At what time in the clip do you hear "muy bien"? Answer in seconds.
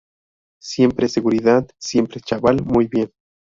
2.65-3.11